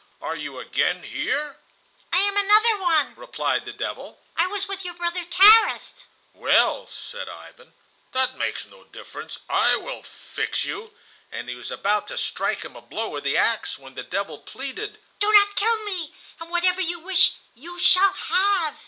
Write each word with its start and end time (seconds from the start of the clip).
Are 0.19 0.35
you 0.35 0.57
again 0.57 1.03
here?" 1.03 1.57
"I 2.11 2.17
am 2.17 2.35
another 2.35 2.75
one," 2.81 3.13
replied 3.15 3.65
the 3.65 3.71
devil. 3.71 4.19
"I 4.35 4.47
was 4.47 4.67
with 4.67 4.83
your 4.83 4.95
brother 4.95 5.23
Tarras." 5.29 6.05
"Well," 6.33 6.87
said 6.87 7.29
Ivan, 7.29 7.73
"that 8.11 8.35
makes 8.35 8.65
no 8.65 8.85
difference; 8.85 9.37
I 9.47 9.75
will 9.75 10.01
fix 10.01 10.65
you." 10.65 10.95
And 11.31 11.49
he 11.49 11.53
was 11.53 11.69
about 11.69 12.07
to 12.07 12.17
strike 12.17 12.65
him 12.65 12.75
a 12.75 12.81
blow 12.81 13.09
with 13.09 13.23
the 13.25 13.37
axe 13.37 13.77
when 13.77 13.93
the 13.93 14.01
devil 14.01 14.39
pleaded: 14.39 14.99
"Do 15.19 15.31
not 15.33 15.55
kill 15.55 15.77
me, 15.83 16.15
and 16.39 16.49
whatever 16.49 16.81
you 16.81 16.99
wish 17.01 17.33
you 17.53 17.77
shall 17.77 18.11
have." 18.13 18.79